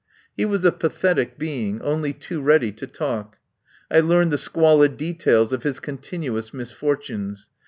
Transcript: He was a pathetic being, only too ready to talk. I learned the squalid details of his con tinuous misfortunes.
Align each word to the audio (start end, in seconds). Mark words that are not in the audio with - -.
He 0.35 0.45
was 0.45 0.65
a 0.65 0.71
pathetic 0.71 1.37
being, 1.37 1.79
only 1.83 2.11
too 2.11 2.41
ready 2.41 2.71
to 2.71 2.87
talk. 2.87 3.37
I 3.91 3.99
learned 3.99 4.31
the 4.33 4.39
squalid 4.39 4.97
details 4.97 5.53
of 5.53 5.61
his 5.61 5.79
con 5.79 5.99
tinuous 5.99 6.55
misfortunes. 6.55 7.51